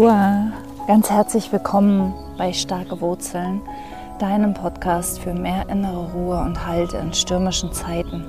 [0.00, 0.50] Aloha,
[0.86, 3.60] ganz herzlich willkommen bei Starke Wurzeln,
[4.18, 8.24] deinem Podcast für mehr innere Ruhe und Halt in stürmischen Zeiten.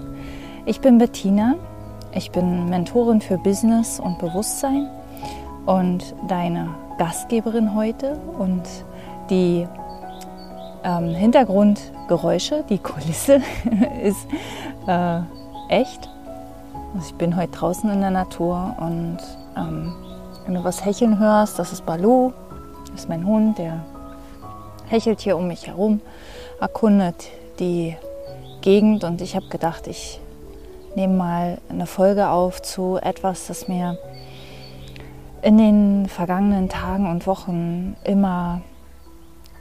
[0.66, 1.56] Ich bin Bettina,
[2.14, 4.90] ich bin Mentorin für Business und Bewusstsein
[5.66, 8.64] und deine Gastgeberin heute und
[9.30, 9.66] die
[10.84, 13.36] ähm, Hintergrundgeräusche, die Kulisse
[14.04, 14.28] ist
[14.88, 15.22] äh,
[15.70, 16.10] echt.
[16.94, 19.20] Also ich bin heute draußen in der Natur und
[19.56, 19.94] ähm,
[20.52, 22.34] wenn du was hecheln hörst, das ist Baloo,
[22.88, 23.86] das ist mein Hund, der
[24.90, 26.02] hechelt hier um mich herum,
[26.60, 27.30] erkundet
[27.60, 27.96] die
[28.60, 30.20] Gegend und ich habe gedacht, ich
[30.94, 33.98] nehme mal eine Folge auf zu etwas, das mir
[35.42, 38.60] in den vergangenen Tagen und Wochen immer,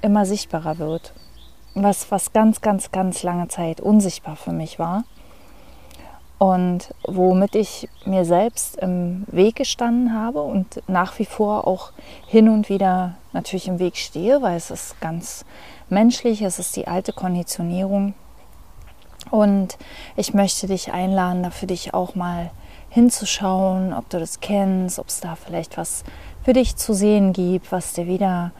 [0.02, 1.12] immer sichtbarer wird.
[1.76, 5.04] Was, was ganz, ganz, ganz lange Zeit unsichtbar für mich war
[6.40, 11.92] und womit ich mir selbst im Weg gestanden habe und nach wie vor auch
[12.26, 15.44] hin und wieder natürlich im Weg stehe, weil es ist ganz
[15.90, 18.14] menschlich, es ist die alte Konditionierung.
[19.30, 19.76] Und
[20.16, 22.50] ich möchte dich einladen, da für dich auch mal
[22.88, 26.04] hinzuschauen, ob du das kennst, ob es da vielleicht was
[26.42, 28.52] für dich zu sehen gibt, was dir wieder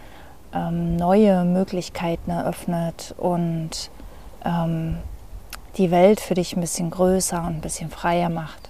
[0.53, 3.91] ähm, neue Möglichkeiten eröffnet und
[4.44, 4.98] ähm,
[5.81, 8.69] die Welt für dich ein bisschen größer und ein bisschen freier macht.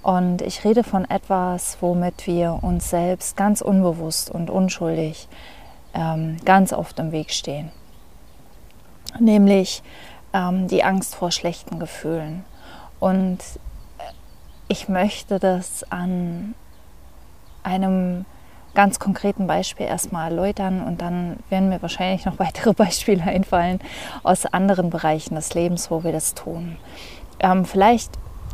[0.00, 5.28] Und ich rede von etwas, womit wir uns selbst ganz unbewusst und unschuldig
[5.92, 7.72] ähm, ganz oft im Weg stehen.
[9.18, 9.82] Nämlich
[10.32, 12.44] ähm, die Angst vor schlechten Gefühlen.
[13.00, 13.38] Und
[14.68, 16.54] ich möchte das an
[17.64, 18.24] einem
[18.74, 23.80] ganz konkreten Beispiel erstmal erläutern und dann werden mir wahrscheinlich noch weitere Beispiele einfallen
[24.22, 26.76] aus anderen Bereichen des Lebens, wo wir das tun.
[27.40, 28.10] Ähm, vielleicht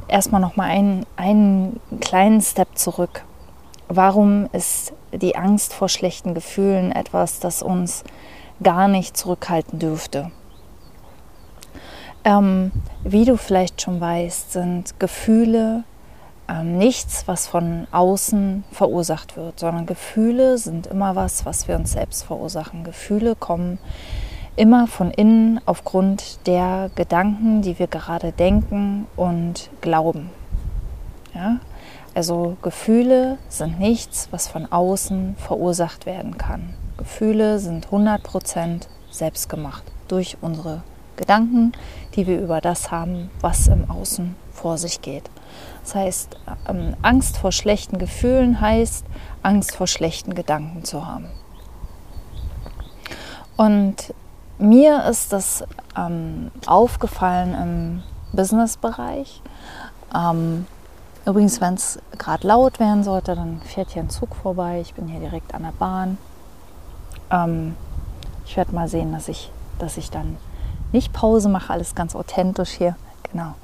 [0.09, 3.25] erstmal noch mal einen, einen kleinen Step zurück.
[3.89, 8.05] Warum ist die Angst vor schlechten Gefühlen etwas, das uns
[8.63, 10.31] gar nicht zurückhalten dürfte?
[12.23, 12.71] Ähm,
[13.03, 15.85] wie du vielleicht schon weißt, sind Gefühle
[16.65, 22.25] nichts, was von außen verursacht wird, sondern Gefühle sind immer was, was wir uns selbst
[22.25, 22.85] verursachen.
[22.85, 23.79] Gefühle kommen
[24.57, 30.31] immer von innen aufgrund der Gedanken, die wir gerade denken und glauben.
[31.35, 31.61] Ja?
[32.15, 36.75] Also Gefühle sind nichts, was von außen verursacht werden kann.
[36.97, 40.83] Gefühle sind 100% selbstgemacht durch unsere
[41.17, 41.73] Gedanken,
[42.15, 45.31] die wir über das haben, was im Außen vor sich geht.
[45.83, 46.37] Das heißt,
[46.69, 49.05] ähm, Angst vor schlechten Gefühlen heißt,
[49.43, 51.27] Angst vor schlechten Gedanken zu haben.
[53.57, 54.15] Und
[54.59, 55.65] mir ist das
[55.97, 58.03] ähm, aufgefallen im
[58.33, 59.43] Businessbereich.
[60.15, 60.67] Ähm,
[61.27, 64.81] übrigens, wenn es gerade laut werden sollte, dann fährt hier ein Zug vorbei.
[64.81, 66.19] Ich bin hier direkt an der Bahn.
[67.31, 67.77] Ähm,
[68.47, 70.37] ich werde mal sehen, dass ich, dass ich dann
[70.93, 72.97] nicht Pause mache, alles ganz authentisch hier.
[73.31, 73.55] Genau.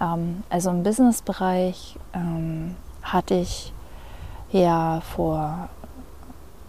[0.00, 3.72] Ähm, also im Businessbereich ähm, hatte ich
[4.50, 5.68] ja vor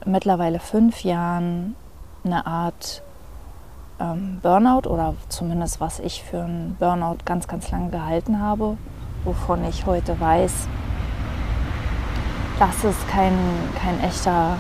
[0.05, 1.75] mittlerweile fünf Jahren
[2.23, 3.01] eine Art
[3.99, 8.77] ähm, Burnout oder zumindest was ich für einen Burnout ganz, ganz lange gehalten habe,
[9.23, 10.67] wovon ich heute weiß,
[12.59, 13.37] dass es kein,
[13.81, 14.57] kein echter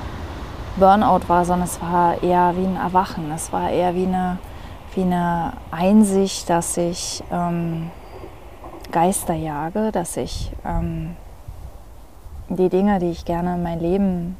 [0.77, 3.31] Burnout war, sondern es war eher wie ein Erwachen.
[3.31, 4.37] Es war eher wie eine,
[4.93, 7.89] wie eine Einsicht, dass ich ähm,
[8.97, 11.15] Geister jage, dass ich ähm,
[12.49, 14.37] die Dinge, die ich gerne in mein Leben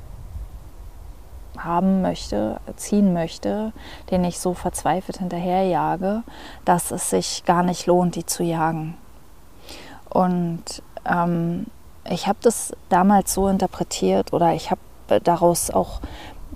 [1.60, 3.72] haben möchte, ziehen möchte,
[4.10, 6.24] denen ich so verzweifelt hinterherjage,
[6.66, 8.98] dass es sich gar nicht lohnt, die zu jagen.
[10.10, 11.68] Und ähm,
[12.10, 14.82] ich habe das damals so interpretiert oder ich habe
[15.24, 16.02] daraus auch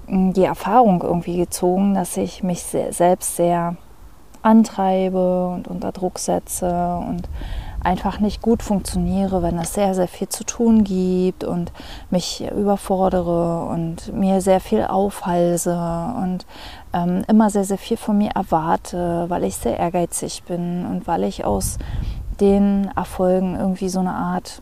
[0.07, 3.75] hm, die Erfahrung irgendwie gezogen, dass ich mich sehr, selbst sehr
[4.41, 7.29] antreibe und unter Druck setze und
[7.83, 11.71] einfach nicht gut funktioniere, wenn es sehr, sehr viel zu tun gibt und
[12.09, 15.75] mich überfordere und mir sehr viel aufhalse
[16.17, 16.45] und
[16.93, 21.23] ähm, immer sehr, sehr viel von mir erwarte, weil ich sehr ehrgeizig bin und weil
[21.23, 21.77] ich aus
[22.39, 24.61] den Erfolgen irgendwie so eine Art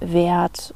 [0.00, 0.74] Wert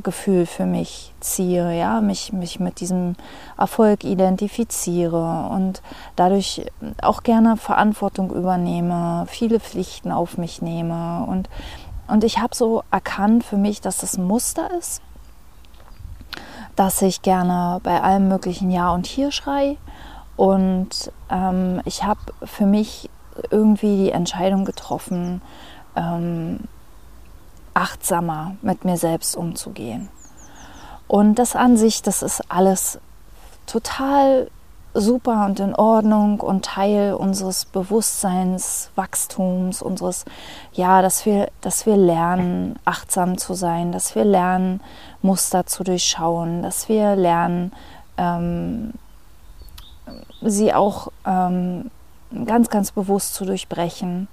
[0.00, 3.16] Gefühl für mich ziehe, ja, mich, mich mit diesem
[3.58, 5.82] Erfolg identifiziere und
[6.16, 6.66] dadurch
[7.02, 11.24] auch gerne Verantwortung übernehme, viele Pflichten auf mich nehme.
[11.26, 11.48] Und,
[12.08, 15.02] und ich habe so erkannt für mich, dass das ein Muster ist,
[16.76, 19.76] dass ich gerne bei allem möglichen Ja und Hier schrei.
[20.36, 23.10] Und ähm, ich habe für mich
[23.50, 25.42] irgendwie die Entscheidung getroffen,
[25.96, 26.60] ähm,
[27.74, 30.08] achtsamer mit mir selbst umzugehen.
[31.08, 33.00] Und das an sich, das ist alles
[33.66, 34.48] total
[34.94, 40.24] super und in Ordnung und Teil unseres Bewusstseinswachstums, unseres,
[40.72, 44.80] ja, dass wir, dass wir lernen, achtsam zu sein, dass wir lernen,
[45.22, 47.70] Muster zu durchschauen, dass wir lernen,
[48.16, 48.94] ähm,
[50.42, 51.92] sie auch ähm,
[52.46, 54.28] ganz, ganz bewusst zu durchbrechen.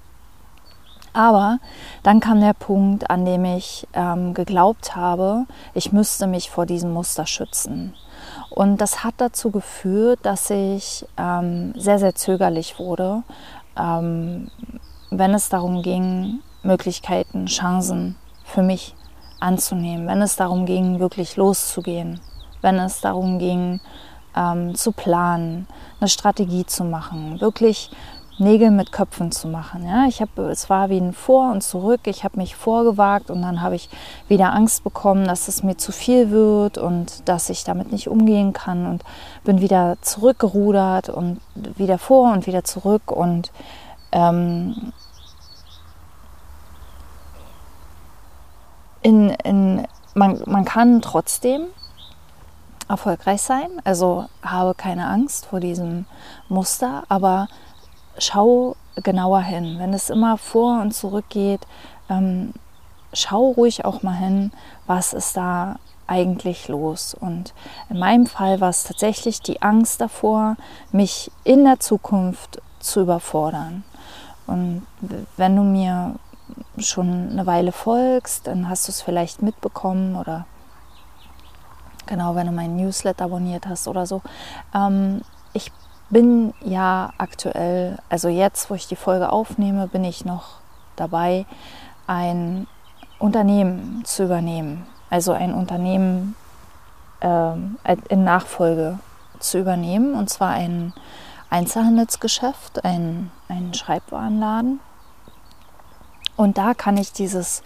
[1.18, 1.58] Aber
[2.04, 6.92] dann kam der Punkt, an dem ich ähm, geglaubt habe, ich müsste mich vor diesem
[6.92, 7.92] Muster schützen.
[8.50, 13.24] Und das hat dazu geführt, dass ich ähm, sehr, sehr zögerlich wurde,
[13.76, 14.48] ähm,
[15.10, 18.94] wenn es darum ging, Möglichkeiten, Chancen für mich
[19.40, 22.20] anzunehmen, wenn es darum ging, wirklich loszugehen,
[22.62, 23.80] wenn es darum ging,
[24.36, 25.66] ähm, zu planen,
[25.98, 27.90] eine Strategie zu machen, wirklich
[28.38, 29.84] Nägel mit Köpfen zu machen.
[29.84, 32.02] Ja, ich habe, es war wie ein Vor und Zurück.
[32.04, 33.88] Ich habe mich vorgewagt und dann habe ich
[34.28, 38.52] wieder Angst bekommen, dass es mir zu viel wird und dass ich damit nicht umgehen
[38.52, 39.04] kann und
[39.44, 43.50] bin wieder zurückgerudert und wieder vor und wieder zurück und
[44.12, 44.92] ähm,
[49.02, 51.62] in, in, man, man kann trotzdem
[52.88, 56.06] erfolgreich sein, also habe keine Angst vor diesem
[56.48, 57.48] Muster, aber
[58.18, 59.78] schau genauer hin.
[59.78, 61.66] Wenn es immer vor und zurück geht,
[62.08, 62.52] ähm,
[63.12, 64.52] schau ruhig auch mal hin,
[64.86, 65.76] was ist da
[66.06, 67.14] eigentlich los.
[67.14, 67.54] Und
[67.90, 70.56] in meinem Fall war es tatsächlich die Angst davor,
[70.90, 73.84] mich in der Zukunft zu überfordern.
[74.46, 74.86] Und
[75.36, 76.14] wenn du mir
[76.78, 80.46] schon eine Weile folgst, dann hast du es vielleicht mitbekommen oder
[82.06, 84.22] genau, wenn du meinen Newsletter abonniert hast oder so.
[84.74, 85.20] Ähm,
[85.52, 85.70] ich
[86.10, 90.60] bin ja aktuell, also jetzt, wo ich die Folge aufnehme, bin ich noch
[90.96, 91.46] dabei,
[92.06, 92.66] ein
[93.18, 94.86] Unternehmen zu übernehmen.
[95.10, 96.34] Also ein Unternehmen
[97.20, 97.52] äh,
[98.08, 98.98] in Nachfolge
[99.38, 100.14] zu übernehmen.
[100.14, 100.92] Und zwar ein
[101.50, 104.80] Einzelhandelsgeschäft, ein, ein Schreibwarenladen.
[106.36, 107.62] Und da kann ich dieses,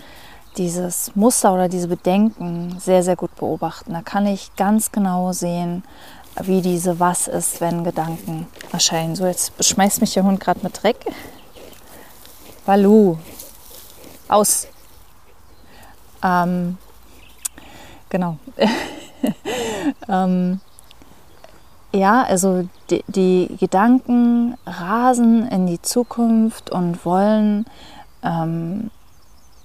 [0.56, 3.92] dieses Muster oder diese Bedenken sehr, sehr gut beobachten.
[3.92, 5.82] Da kann ich ganz genau sehen,
[6.40, 9.16] wie diese Was ist, wenn Gedanken erscheinen.
[9.16, 10.96] So, jetzt schmeißt mich der Hund gerade mit Dreck.
[12.64, 13.16] Balu.
[14.28, 14.68] Aus.
[16.22, 16.78] Ähm,
[18.08, 18.38] genau.
[20.08, 20.60] ähm,
[21.92, 27.66] ja, also die, die, Gedanken rasen in die Zukunft und wollen
[28.22, 28.90] ähm,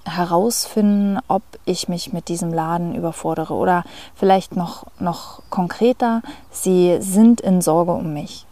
[0.07, 3.53] herausfinden, ob ich mich mit diesem Laden überfordere.
[3.53, 3.83] Oder
[4.15, 6.21] vielleicht noch, noch konkreter,
[6.51, 8.45] sie sind in Sorge um mich.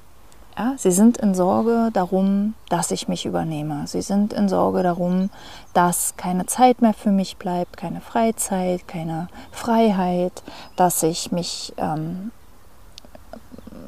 [0.58, 3.88] Ja, sie sind in Sorge darum, dass ich mich übernehme.
[3.88, 5.30] Sie sind in Sorge darum,
[5.74, 10.44] dass keine Zeit mehr für mich bleibt, keine Freizeit, keine Freiheit,
[10.78, 12.32] dass ich mich ähm,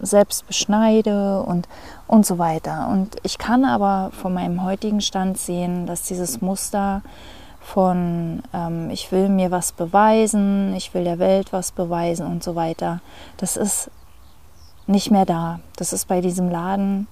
[0.02, 1.70] selbst beschneide und,
[2.06, 2.90] und so weiter.
[2.92, 7.02] Und ich kann aber von meinem heutigen Stand sehen, dass dieses Muster
[7.68, 12.56] von ähm, ich will mir was beweisen, ich will der Welt was beweisen und so
[12.56, 13.02] weiter,
[13.36, 13.92] das ist
[14.88, 15.60] nicht mehr da.
[15.76, 17.08] Das ist bei diesem Laden,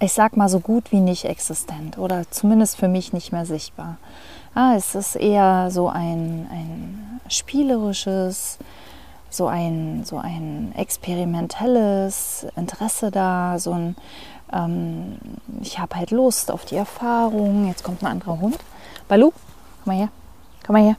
[0.00, 3.98] ich sag mal so gut wie nicht existent oder zumindest für mich nicht mehr sichtbar.
[4.56, 8.58] Ah, es ist eher so ein, ein spielerisches,
[9.30, 13.96] so ein, so ein experimentelles Interesse da, so ein,
[14.52, 15.18] ähm,
[15.60, 17.68] ich habe halt Lust auf die Erfahrung.
[17.68, 18.58] Jetzt kommt ein anderer Hund.
[19.08, 19.30] Balu,
[19.84, 20.08] komm mal her,
[20.66, 20.96] komm mal her.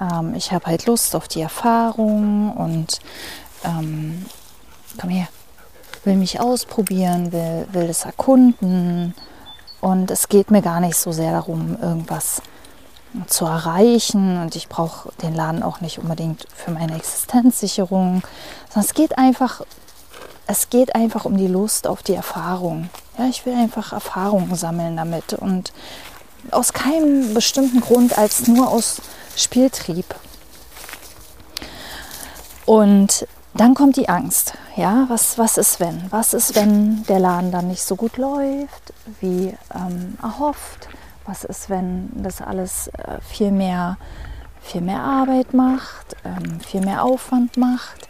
[0.00, 3.00] Ähm, ich habe halt Lust auf die Erfahrung und
[3.64, 4.24] ähm,
[4.98, 5.28] komm her,
[6.04, 9.14] will mich ausprobieren, will, will das erkunden.
[9.80, 12.40] Und es geht mir gar nicht so sehr darum, irgendwas
[13.26, 14.40] zu erreichen.
[14.40, 18.22] Und ich brauche den Laden auch nicht unbedingt für meine Existenzsicherung,
[18.68, 19.60] sondern es geht einfach,
[20.46, 22.88] es geht einfach um die Lust auf die Erfahrung.
[23.18, 25.72] Ja, ich will einfach Erfahrungen sammeln damit und
[26.50, 29.00] aus keinem bestimmten Grund als nur aus
[29.36, 30.14] Spieltrieb.
[32.66, 34.54] Und dann kommt die Angst.
[34.76, 36.10] Ja, was, was ist wenn?
[36.10, 40.88] Was ist, wenn der Laden dann nicht so gut läuft, wie ähm, erhofft?
[41.26, 43.96] Was ist, wenn das alles äh, viel, mehr,
[44.60, 48.08] viel mehr Arbeit macht, ähm, viel mehr Aufwand macht?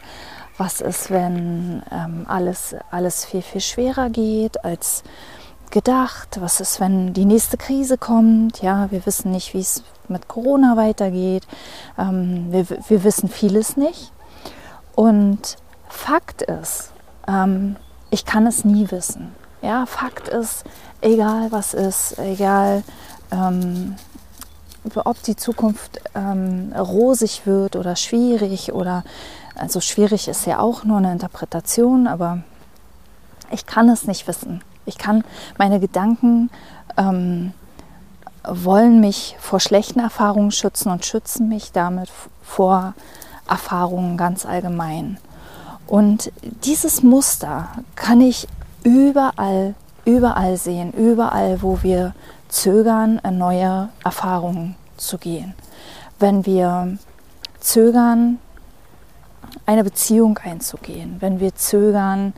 [0.57, 5.03] Was ist, wenn ähm, alles, alles viel, viel schwerer geht als
[5.75, 6.41] gedacht?
[6.41, 8.63] Was ist, wenn die nächste Krise kommt?
[8.63, 11.47] Ja, wir wissen nicht, wie es mit Corona weitergeht.
[11.99, 14.13] Ähm, wir, wir, wissen vieles nicht.
[14.95, 15.57] Und
[15.89, 16.93] Fakt ist,
[17.27, 17.77] ähm,
[18.11, 19.35] ich kann es nie wissen.
[19.63, 20.65] Ja, Fakt ist,
[21.01, 22.85] egal was ist, egal
[23.33, 23.97] ähm,
[24.95, 29.03] ob die Zukunft ähm, rosig wird oder schwierig oder
[29.57, 32.45] also schwierig ist ja auch nur eine Interpretation, aber
[33.51, 34.63] ich kann es nicht wissen.
[34.87, 35.25] Ich kann
[35.59, 36.51] meine Gedanken
[36.97, 37.53] ähm,
[38.47, 42.11] wollen mich vor schlechten Erfahrungen schützen und schützen mich damit
[42.43, 42.95] vor
[43.49, 45.19] Erfahrungen ganz allgemein.
[45.87, 46.31] Und
[46.65, 48.49] dieses Muster kann ich
[48.83, 49.75] überall,
[50.05, 52.15] überall sehen, überall, wo wir
[52.49, 55.55] zögern, neue Erfahrungen zu gehen.
[56.19, 56.99] Wenn wir
[57.61, 58.39] zögern,
[59.67, 62.33] eine Beziehung einzugehen, wenn wir zögern,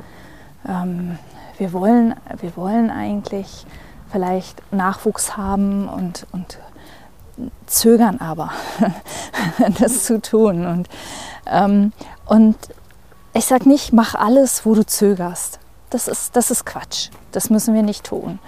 [0.69, 1.19] ähm,
[1.59, 3.67] wir, wollen, wir wollen eigentlich
[4.11, 6.59] vielleicht Nachwuchs haben und, und
[7.67, 8.53] zögern aber,
[9.79, 10.67] das zu tun.
[10.67, 10.89] Und,
[11.47, 11.93] ähm,
[12.27, 12.57] und
[13.35, 15.59] ich sage nicht, mach alles, wo du zögerst.
[15.91, 17.11] Das ist, das ist Quatsch.
[17.33, 18.39] Das müssen wir nicht tun.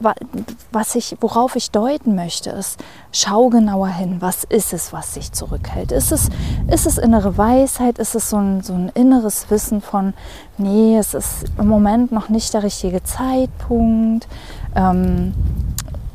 [0.00, 2.78] Was ich, worauf ich deuten möchte, ist,
[3.12, 5.92] schau genauer hin, was ist es, was sich zurückhält?
[5.92, 6.28] Ist es,
[6.70, 7.98] ist es innere Weisheit?
[7.98, 10.14] Ist es so ein, so ein inneres Wissen von,
[10.56, 14.28] nee, es ist im Moment noch nicht der richtige Zeitpunkt?
[14.74, 15.34] Ähm,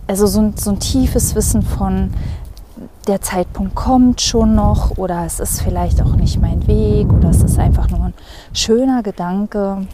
[0.07, 2.11] also so ein, so ein tiefes Wissen von,
[3.07, 7.43] der Zeitpunkt kommt schon noch oder es ist vielleicht auch nicht mein Weg oder es
[7.43, 8.13] ist einfach nur ein
[8.53, 9.85] schöner Gedanke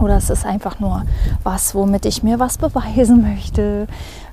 [0.00, 1.02] oder es ist einfach nur
[1.42, 3.86] was, womit ich mir was beweisen möchte.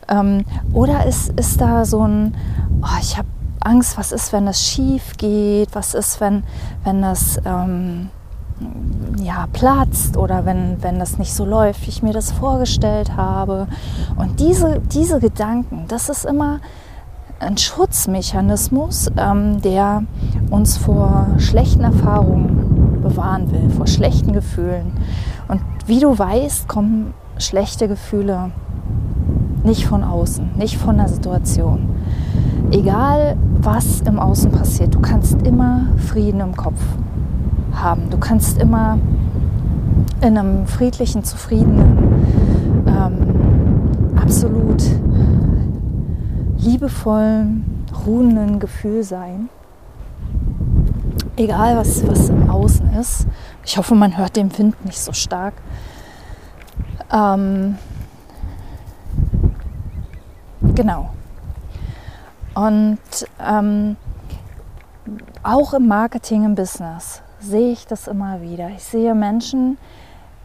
[0.08, 2.36] Ähm, oder ist, ist da so ein,
[2.82, 3.28] oh, ich habe
[3.60, 6.44] Angst, was ist, wenn das schief geht, was ist, wenn,
[6.84, 8.10] wenn das ähm,
[9.22, 13.68] ja, platzt oder wenn, wenn das nicht so läuft, wie ich mir das vorgestellt habe.
[14.16, 16.60] Und diese, diese Gedanken, das ist immer
[17.40, 20.04] ein Schutzmechanismus, ähm, der
[20.52, 24.94] uns vor schlechten Erfahrungen bewahren will, vor schlechten Gefühlen.
[25.48, 28.52] Und wie du weißt, kommen schlechte Gefühle
[29.64, 31.90] nicht von außen, nicht von der Situation.
[32.72, 36.80] Egal, was im Außen passiert, du kannst immer Frieden im Kopf
[37.74, 38.10] haben.
[38.10, 38.98] Du kannst immer
[40.22, 41.98] in einem friedlichen, zufriedenen,
[42.88, 44.84] ähm, absolut
[46.58, 49.50] liebevollen, ruhenden Gefühl sein.
[51.38, 53.28] Egal, was, was im Außen ist.
[53.66, 55.56] Ich hoffe, man hört den Wind nicht so stark.
[57.12, 57.78] Ähm,
[60.76, 61.10] genau.
[62.54, 63.00] Und
[63.40, 63.98] ähm,
[65.44, 68.70] auch im Marketing, im Business sehe ich das immer wieder.
[68.70, 69.78] Ich sehe Menschen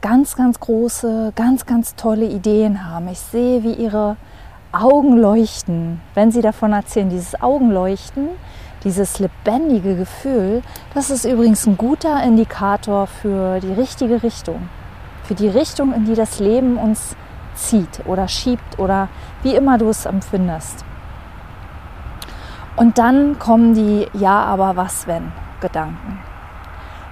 [0.00, 3.08] ganz, ganz große, ganz, ganz tolle Ideen haben.
[3.08, 4.16] Ich sehe, wie ihre
[4.72, 7.10] Augen leuchten, wenn sie davon erzählen.
[7.10, 8.28] Dieses Augenleuchten,
[8.84, 10.62] dieses lebendige Gefühl,
[10.94, 14.68] das ist übrigens ein guter Indikator für die richtige Richtung.
[15.24, 17.16] Für die Richtung, in die das Leben uns
[17.54, 19.08] zieht oder schiebt oder
[19.42, 20.84] wie immer du es empfindest.
[22.76, 26.20] Und dann kommen die Ja, aber was wenn Gedanken.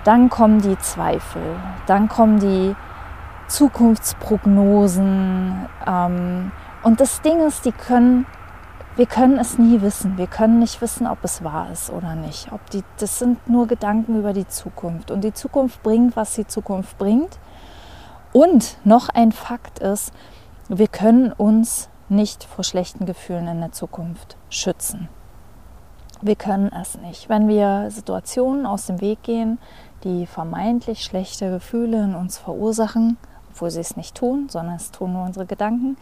[0.04, 1.42] Dann kommen die Zweifel,
[1.86, 2.74] dann kommen die
[3.48, 8.26] Zukunftsprognosen, ähm, und das Ding ist, die können,
[8.98, 10.18] wir können es nie wissen.
[10.18, 12.50] Wir können nicht wissen, ob es wahr ist oder nicht.
[12.50, 15.12] Ob die, das sind nur Gedanken über die Zukunft.
[15.12, 17.38] Und die Zukunft bringt, was die Zukunft bringt.
[18.32, 20.12] Und noch ein Fakt ist,
[20.68, 25.08] wir können uns nicht vor schlechten Gefühlen in der Zukunft schützen.
[26.20, 27.28] Wir können es nicht.
[27.28, 29.60] Wenn wir Situationen aus dem Weg gehen,
[30.02, 33.16] die vermeintlich schlechte Gefühle in uns verursachen,
[33.50, 35.96] obwohl sie es nicht tun, sondern es tun nur unsere Gedanken,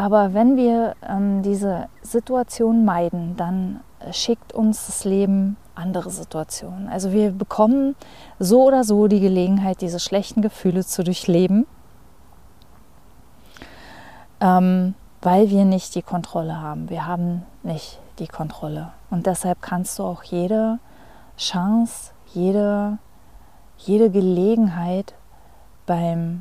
[0.00, 3.80] aber wenn wir ähm, diese Situation meiden, dann
[4.12, 6.88] schickt uns das Leben andere Situationen.
[6.88, 7.94] Also wir bekommen
[8.38, 11.66] so oder so die Gelegenheit, diese schlechten Gefühle zu durchleben,
[14.40, 16.88] ähm, weil wir nicht die Kontrolle haben.
[16.88, 18.92] Wir haben nicht die Kontrolle.
[19.10, 20.78] Und deshalb kannst du auch jede
[21.36, 22.96] Chance, jede,
[23.76, 25.12] jede Gelegenheit
[25.84, 26.40] beim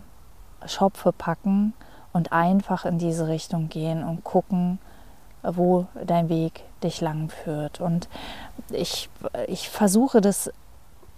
[0.66, 1.74] Schopfe packen
[2.14, 4.80] und einfach in diese Richtung gehen und gucken,
[5.44, 7.80] wo dein Weg dich lang führt.
[7.80, 8.10] Und
[8.72, 9.10] ich,
[9.48, 10.52] ich versuche das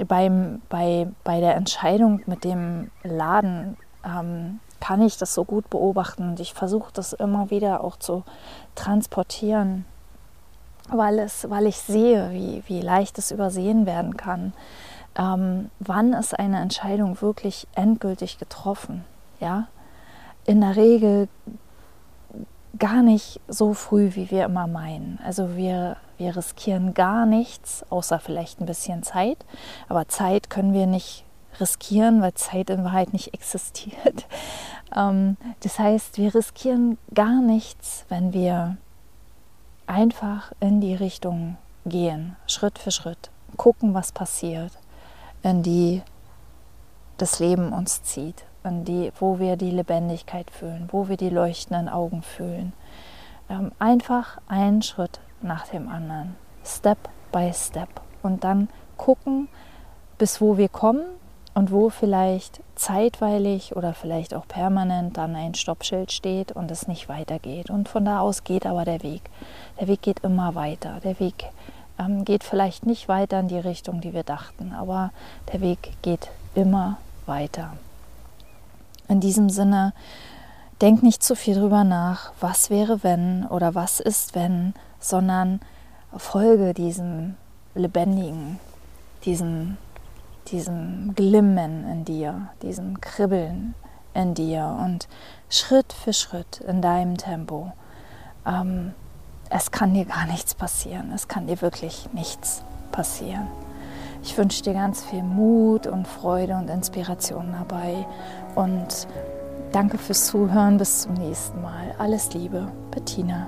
[0.07, 6.27] beim, bei, bei der Entscheidung mit dem Laden, ähm, kann ich das so gut beobachten
[6.27, 8.23] und ich versuche das immer wieder auch zu
[8.73, 9.85] transportieren,
[10.89, 14.53] weil, es, weil ich sehe, wie, wie leicht es übersehen werden kann.
[15.15, 19.05] Ähm, wann ist eine Entscheidung wirklich endgültig getroffen?
[19.39, 19.67] Ja,
[20.51, 21.29] in der Regel
[22.77, 25.17] gar nicht so früh, wie wir immer meinen.
[25.23, 29.45] Also wir, wir riskieren gar nichts, außer vielleicht ein bisschen Zeit.
[29.87, 31.23] Aber Zeit können wir nicht
[31.61, 34.25] riskieren, weil Zeit in Wahrheit nicht existiert.
[34.93, 38.75] Ähm, das heißt, wir riskieren gar nichts, wenn wir
[39.87, 44.77] einfach in die Richtung gehen, Schritt für Schritt, gucken, was passiert,
[45.43, 46.01] in die
[47.17, 51.89] das Leben uns zieht, in die, wo wir die Lebendigkeit fühlen, wo wir die leuchtenden
[51.89, 52.73] Augen fühlen.
[53.49, 56.97] Ähm, einfach einen Schritt nach dem anderen, Step
[57.31, 57.89] by Step
[58.21, 59.47] und dann gucken,
[60.17, 61.03] bis wo wir kommen
[61.53, 67.09] und wo vielleicht zeitweilig oder vielleicht auch permanent dann ein Stoppschild steht und es nicht
[67.09, 67.69] weitergeht.
[67.69, 69.23] Und von da aus geht aber der Weg.
[69.79, 70.99] Der Weg geht immer weiter.
[71.03, 71.45] Der Weg
[71.99, 75.11] ähm, geht vielleicht nicht weiter in die Richtung, die wir dachten, aber
[75.51, 77.73] der Weg geht immer weiter.
[79.11, 79.93] In diesem Sinne,
[80.81, 85.59] denk nicht zu viel drüber nach, was wäre wenn oder was ist wenn, sondern
[86.15, 87.35] folge diesem
[87.75, 88.59] lebendigen,
[89.25, 89.77] diesem
[90.47, 93.75] diesem Glimmen in dir, diesem Kribbeln
[94.13, 95.07] in dir und
[95.49, 97.71] Schritt für Schritt in deinem Tempo.
[98.45, 98.93] Ähm,
[99.49, 101.11] es kann dir gar nichts passieren.
[101.13, 103.47] Es kann dir wirklich nichts passieren.
[104.23, 108.05] Ich wünsche dir ganz viel Mut und Freude und Inspiration dabei
[108.55, 109.07] und
[109.71, 110.77] danke fürs Zuhören.
[110.77, 111.95] Bis zum nächsten Mal.
[111.97, 113.47] Alles Liebe, Bettina.